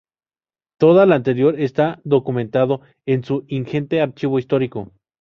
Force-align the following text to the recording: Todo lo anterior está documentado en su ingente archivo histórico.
Todo 0.79 1.05
lo 1.05 1.13
anterior 1.13 1.61
está 1.61 2.01
documentado 2.03 2.81
en 3.05 3.23
su 3.23 3.45
ingente 3.47 4.01
archivo 4.01 4.39
histórico. 4.39 4.91